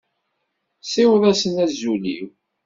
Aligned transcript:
Siweḍ-asen 0.83 1.55
azul-iw. 1.65 2.27